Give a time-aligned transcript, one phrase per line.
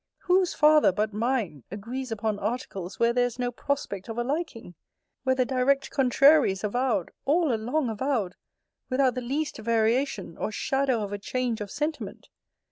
[0.23, 4.73] Whose father, but mine, agrees upon articles where there is no prospect of a liking?
[5.21, 8.35] Where the direct contrary is avowed, all along avowed,
[8.89, 12.29] without the least variation, or shadow of a change of sentiment?